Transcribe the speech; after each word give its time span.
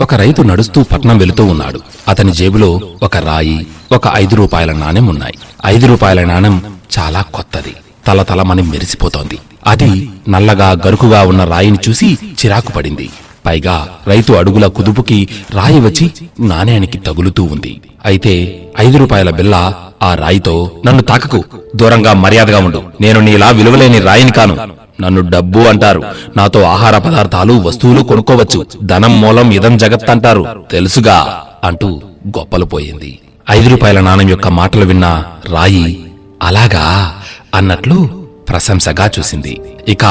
ఒక 0.00 0.14
రైతు 0.14 0.42
నడుస్తూ 0.42 0.82
పట్నం 0.82 1.18
వెళుతూ 1.18 1.44
ఉన్నాడు. 1.44 1.80
అతని 2.08 2.32
జేబులో 2.32 2.80
ఒక 3.02 3.16
రాయి 3.16 3.66
ఒక 3.92 4.02
ఐదు 4.14 4.34
రూపాయల 4.36 4.72
నాణెం 4.72 5.06
ఉన్నాయి. 5.06 5.34
ఐదు 5.66 5.86
రూపాయల 5.86 6.24
నాణెం 6.24 6.62
చాలా 6.98 7.22
కొత్తది. 7.22 7.74
తల 8.06 8.22
తలమని 8.22 8.62
మెరిసిపోతోంది. 8.62 9.38
అది 9.66 10.08
నల్లగా 10.28 10.70
గరుకుగా 10.70 11.22
ఉన్న 11.22 11.44
రాయిని 11.44 11.78
చూసి 11.88 12.18
చిరాకు 12.24 12.72
పడింది. 12.72 13.10
పైగా 13.46 13.88
రైతు 14.08 14.32
అడుగుల 14.32 14.66
కుదుపుకి 14.66 15.28
రాయి 15.50 15.80
వచ్చి 15.80 16.10
నాణేనికి 16.40 16.98
తగులుతూ 16.98 17.42
ఉంది. 17.42 17.80
అయితే 18.04 18.62
ఐదు 18.80 18.98
రూపాయల 18.98 19.30
బిల్ల 19.30 19.74
ఆ 20.02 20.14
రాయితో 20.14 20.70
నన్ను 20.86 21.02
తాకకు. 21.02 21.44
దూరంగా 21.76 22.12
మర్యాదగా 22.12 22.58
ఉండు. 22.58 22.82
నేను 23.00 23.20
నీలా 23.20 23.50
విలువలేని 23.50 23.98
రాయిని 23.98 24.32
కాను. 24.32 24.83
నన్ను 25.00 25.20
డబ్బు 25.20 25.58
అంటారు. 25.58 26.02
నాతో 26.36 26.62
ఆహార 26.62 26.98
పదార్థాలు 26.98 27.52
వస్తువులు 27.52 28.02
కొనుక్కోవచ్చు. 28.02 28.66
ధనం 28.82 29.20
మూలం 29.20 29.50
ఇదం 29.50 29.76
జగత్ 29.76 30.10
అంటారు. 30.10 30.46
తెలుసుగా 30.70 31.42
అంటూ 31.64 32.00
గొప్పలు 32.28 32.64
పోయింది. 32.64 33.18
ఐదు 33.50 33.68
రూపాయల 33.68 34.00
నాణం 34.00 34.28
యొక్క 34.28 34.48
మాటలు 34.48 34.84
విన్న 34.84 35.24
రాయి 35.52 36.06
అలాగా 36.42 37.14
అన్నట్లు 37.54 38.26
ప్రశంసగా 38.48 39.10
చూసింది. 39.18 39.60
ఇక 39.88 40.04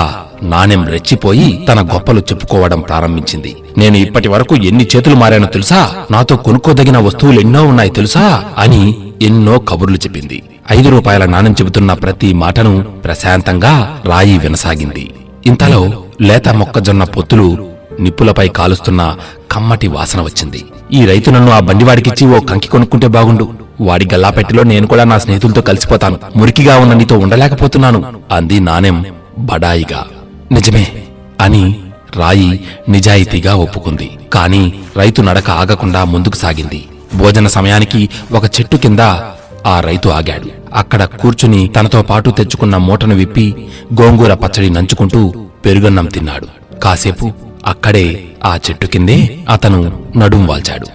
నాణెం 0.43 0.87
రెచ్చిపోయి 0.87 1.65
తన 1.67 1.87
గొప్పలు 1.93 2.19
చెప్పుకోవడం 2.19 2.79
ప్రారంభించింది. 2.79 3.55
నేను 3.77 3.97
ఇప్పటి 3.97 4.27
వరకు 4.27 4.55
ఎన్ని 4.55 4.87
చేతులు 4.95 5.15
మారానో 5.15 5.47
తెలుసా? 5.47 5.93
నాతో 6.11 6.37
కొనుక్కోదగిన 6.37 6.97
వస్తువులు 6.97 7.39
ఎన్నో 7.39 7.67
ఉన్నాయి 7.67 7.89
తెలుసా? 7.89 8.43
అని 8.57 8.97
ఎన్నో 9.21 9.59
కబుర్లు 9.59 9.97
చెప్పింది. 9.97 10.43
ఐదు 10.71 10.89
రూపాయల 10.89 11.25
నాణెం 11.25 11.51
చెబుతున్న 11.51 11.93
ప్రతి 11.93 12.33
మాటను 12.33 12.81
ప్రశాంతంగా 12.81 14.01
రాయి 14.05 14.37
వినసాగింది. 14.37 15.13
ఇంతలో 15.45 16.03
లేత 16.21 16.49
మొక్కజొన్న 16.49 17.03
పొత్తులు 17.03 17.67
నిప్పులపై 17.99 18.47
కాలుస్తున్న 18.47 19.15
కమ్మటి 19.51 19.87
వాసన 19.87 20.21
వచ్చింది. 20.21 20.65
ఈ 20.91 21.05
రైతు 21.05 21.29
నన్ను 21.29 21.51
ఆ 21.51 21.59
బండివాడికిచ్చి 21.59 22.27
ఓ 22.27 22.39
కంకి 22.39 22.67
కొనుక్కుంటే 22.67 23.07
బాగుండు. 23.07 23.49
వాడి 23.81 24.07
గల్లాపెట్టిలో 24.13 24.63
నేను 24.63 24.87
కూడా 24.87 25.03
నా 25.03 25.17
స్నేహితులతో 25.17 25.61
కలిసిపోతాను. 25.61 26.19
మురికిగా 26.35 26.77
ఉన్న 26.77 26.93
నీతో 26.93 27.17
ఉండలేకపోతున్నాను 27.17 28.13
అంది 28.31 28.59
నాణెం 28.59 29.05
బడాయిగా. 29.37 30.05
నిజమే 30.51 30.87
అని 31.41 31.79
రాయి 32.15 32.59
నిజాయితీగా 32.89 33.55
ఒప్పుకుంది. 33.55 34.09
కాని 34.33 34.73
రైతు 34.97 35.21
నడక 35.21 35.49
ఆగకుండా 35.49 36.03
ముందుకు 36.03 36.35
సాగింది. 36.35 36.83
భోజన 37.15 37.47
సమయానికి 37.47 38.09
ఒక 38.31 38.45
చెట్టు 38.45 38.77
కింద 38.77 38.99
ఆ 39.65 39.79
రైతు 39.79 40.09
ఆగాడు. 40.09 40.49
అక్కడ 40.73 41.03
కూర్చుని 41.03 41.67
తనతో 41.67 42.01
పాటు 42.01 42.29
తెచ్చుకున్న 42.29 42.77
మూటను 42.77 43.15
విప్పి 43.15 43.55
గోంగూర 44.01 44.33
పచ్చడి 44.33 44.69
నంచుకుంటూ 44.69 45.33
పెరుగన్నం 45.65 46.05
తిన్నాడు. 46.05 46.47
కాసేపు 46.79 47.31
అక్కడే 47.65 48.23
ఆ 48.45 48.59
చెట్టు 48.69 48.85
కిందే 48.85 49.37
అతను 49.49 50.01
నడుం 50.17 50.47
వాల్చాడు. 50.47 50.87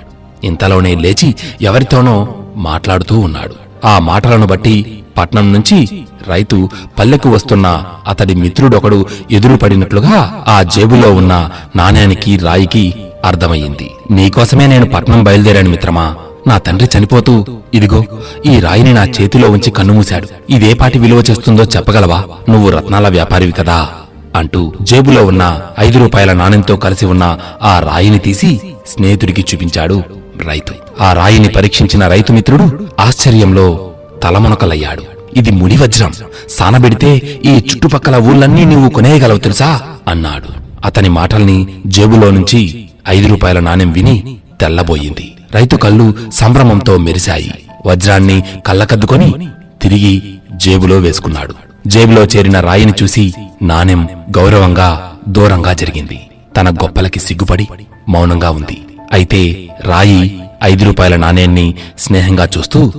ఇంతలోనే 0.46 0.94
లేచి 0.94 1.34
ఎవరితోనో 1.62 2.34
మాట్లాడుతూ 2.56 3.18
ఉన్నాడు. 3.18 3.54
ఆ 3.86 3.98
మాటలను 3.98 4.46
బట్టి 4.46 5.02
పట్నం 5.18 5.52
నుంచి 5.52 6.06
రైతు 6.28 6.68
పల్లెకు 6.98 7.28
వస్తున్న 7.28 7.84
అతడి 8.08 8.34
మిత్రుడొకడు 8.34 9.06
ఎదురుపడినట్లుగా 9.30 10.44
ఆ 10.48 10.62
జేబులో 10.62 11.12
ఉన్న 11.12 11.50
నాణ్యానికి 11.76 12.36
రాయికి 12.36 12.94
అర్థమయ్యింది. 13.24 13.90
నీకోసమే 14.10 14.66
నేను 14.66 14.86
పట్నం 14.86 15.24
బయలుదేరాను 15.24 15.70
మిత్రమా? 15.70 16.14
నా 16.46 16.58
తండ్రి 16.58 16.88
చనిపోతూ 16.98 17.46
ఇదిగో 17.74 18.04
ఈ 18.46 18.60
రాయిని 18.60 18.92
నా 18.94 19.04
చేతిలో 19.04 19.50
ఉంచి 19.50 19.70
కన్నుమూశాడు. 19.70 20.28
ఇదేపాటి 20.50 20.98
విలువ 20.98 21.22
చేస్తుందో 21.30 21.64
చెప్పగలవా? 21.64 22.24
నువ్వు 22.48 22.70
రత్నాల 22.70 23.08
వ్యాపారివి 23.08 23.52
కదా 23.52 23.88
అంటూ 24.36 24.72
జేబులో 24.82 25.26
ఉన్న 25.26 25.60
ఐదు 25.78 25.98
రూపాయల 25.98 26.32
నాణెంతో 26.32 26.76
కలిసి 26.76 27.06
ఉన్న 27.06 27.38
ఆ 27.62 27.78
రాయిని 27.78 28.18
తీసి 28.18 28.60
స్నేహితుడికి 28.86 29.40
చూపించాడు 29.40 30.02
రైతు. 30.46 30.74
ఆ 31.00 31.12
రాయిని 31.12 31.48
పరీక్షించిన 31.48 32.08
రైతు 32.08 32.32
మిత్రుడు 32.32 32.88
ఆశ్చర్యంలో 33.00 33.90
తలమునకలయ్యాడు. 34.22 35.02
ఇది 35.36 35.50
ముడి 35.50 35.76
వజ్రం. 35.76 36.12
సానబెడితే 36.50 37.16
ఈ 37.44 37.50
చుట్టుపక్కల 37.50 38.16
ఊళ్ళన్నీ 38.16 38.64
నువ్వు 38.64 38.90
కొనేయగలవు 38.90 39.38
తెలుసా? 39.38 39.80
అన్నాడు. 40.08 40.48
అతని 40.84 41.08
మాటల్ని 41.08 41.66
జేబులో 41.86 42.30
నుంచి 42.30 42.88
ఐదు 43.08 43.28
రూపాయల 43.28 43.60
నాణెం 43.60 43.92
విని 43.92 44.36
తెల్లబోయింది. 44.60 45.32
రైతు 45.54 45.76
కళ్ళు 45.76 46.14
సంభ్రమంతో 46.32 46.96
మెరిశాయి. 46.98 47.54
వజ్రాన్ని 47.86 48.42
కళ్ళకద్దుకొని 48.66 49.48
తిరిగి 49.82 50.34
జేబులో 50.52 50.96
వేసుకున్నాడు. 50.96 51.54
జేబులో 51.86 52.24
చేరిన 52.24 52.60
రాయిని 52.60 52.92
చూసి 53.02 53.32
నాణెం 53.62 54.08
గౌరవంగా 54.36 55.16
దూరంగా 55.28 55.72
జరిగింది. 55.72 56.20
తన 56.56 56.70
గొప్పలకి 56.70 57.20
సిగ్గుపడి 57.20 57.68
మౌనంగా 58.08 58.50
ఉంది. 58.50 58.82
అయితే 59.12 59.68
రాయి 59.80 60.40
ఐదు 60.64 60.84
రూపాయల 60.84 61.16
నాణేన్ని 61.16 61.74
స్నేహంగా 61.98 62.48
చూస్తూ 62.58 62.92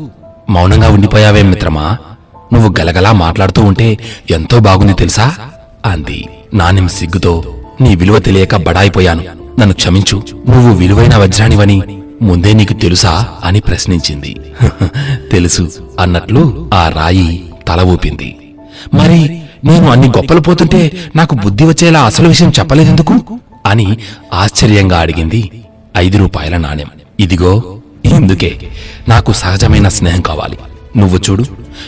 మౌనంగా 0.50 0.90
ఉండిపోయావే 0.90 1.42
మిత్రమా? 1.42 1.98
నువ్వు 2.54 2.76
గలగలా 2.80 3.12
మాట్లాడుతూ 3.12 3.62
ఉంటే 3.62 3.98
ఎంతో 4.30 4.60
బాగుంది 4.60 4.94
తెలుసా? 4.94 5.36
అంది. 5.86 6.28
నాణెం 6.54 6.88
సిగ్గుతో 6.88 7.56
నీ 7.82 7.96
విలువ 7.96 8.20
తెలియక 8.20 8.56
బడాయిపోయాను. 8.56 9.24
నన్ను 9.60 9.74
క్షమించు. 9.74 10.24
నువ్వు 10.50 10.74
విలువైన 10.74 11.18
వజ్రానివని 11.18 11.82
ముందే 12.22 12.54
నీకు 12.54 12.74
తెలుసా 12.74 13.28
అని 13.44 13.60
ప్రశ్నించింది. 13.60 14.36
తెలుసు 15.32 15.72
అన్నట్లు 16.00 16.70
ఆ 16.74 16.90
రాయి 16.90 17.44
తల 17.68 17.82
ఊపింది. 17.82 18.38
మరి 18.94 19.42
నేను 19.66 19.92
అన్ని 19.92 20.08
గొప్పలు 20.08 20.40
పోతుంటే 20.40 20.92
నాకు 21.16 21.36
బుద్ధి 21.36 21.64
వచ్చేలా 21.64 22.04
అసలు 22.04 22.28
విషయం 22.28 22.52
చెప్పలేదెందుకు? 22.60 23.40
అని 23.66 23.98
ఆశ్చర్యంగా 24.34 25.00
అడిగింది 25.00 25.52
ఐదు 25.98 26.18
రూపాయల 26.18 26.58
నాణ్యం 26.58 26.88
ఇదిగో 27.20 27.80
ఇందుకే. 28.06 28.60
నాకు 29.10 29.34
సహజమైన 29.34 29.88
స్నేహం 29.88 30.22
కావాలి. 30.22 30.58
నువ్వు 30.98 31.20
చూడు 31.30 31.46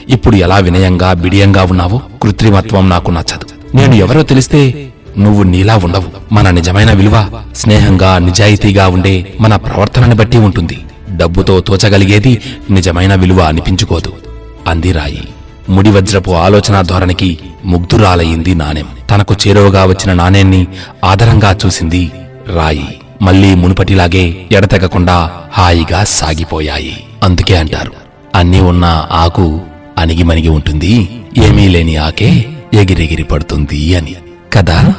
ఇప్పుడు 0.09 0.35
ఎలా 0.35 0.57
వినయంగా 0.57 1.13
బిడియంగా 1.13 1.63
ఉన్నావో 1.63 2.01
కృత్రిమత్వం 2.21 2.89
నాకు 2.89 3.11
నచ్చదు. 3.11 3.77
నేను 3.77 3.93
ఎవరో 3.93 4.23
తెలిస్తే 4.23 4.90
నువ్వు 5.17 5.43
నీలా 5.43 5.75
ఉండవు. 5.75 6.33
మన 6.33 6.49
నిజమైన 6.49 6.91
విలువ 6.91 7.43
స్నేహంగా 7.55 8.17
నిజాయితీగా 8.17 8.87
ఉండే 8.87 9.33
మన 9.39 9.55
ప్రవర్తనని 9.55 10.15
బట్టి 10.15 10.37
ఉంటుంది. 10.37 10.79
డబ్బుతో 11.15 11.59
తోచగలిగేది 11.59 12.41
నిజమైన 12.69 13.15
విలువ 13.15 13.39
అనిపించుకోదు. 13.39 14.13
అంది 14.67 14.91
రాయి. 14.91 15.27
ముడివజ్రపు 15.69 16.31
ఆలోచన 16.31 16.81
ధోరణికి 16.81 17.39
ముగ్ధురాలయ్యింది 17.65 18.55
నాణెం. 18.55 18.85
తనకు 19.09 19.35
చేరువగా 19.47 19.85
వచ్చిన 19.85 20.13
నాణేన్ని 20.13 20.67
ఆదరంగా 21.03 21.57
చూసింది 21.65 22.11
రాయి. 22.55 22.85
మళ్ళీ 23.21 23.55
మునుపటిలాగే 23.55 24.45
ఎడతెగకుండా 24.51 25.31
హాయిగా 25.51 26.03
సాగిపోయాయి. 26.03 27.03
అందుకే 27.23 27.55
అంటారు 27.55 27.91
అన్నీ 28.35 28.59
ఉన్న 28.59 29.07
ఆకు 29.11 29.61
అణిగిమణిగి 29.97 30.49
ఉంటుంది 30.49 31.21
ఏమీ 31.37 31.67
లేని 31.67 31.95
ఆకే 31.95 32.45
ఎగిరెగిరి 32.73 33.23
పడుతుంది 33.23 33.95
అని. 33.95 34.15
కదా? 34.51 34.95